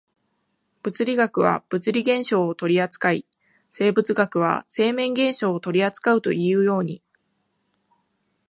[0.81, 3.27] 物理学は物理現象を取扱い、
[3.69, 7.03] 生物学は生命現象を取扱うというように、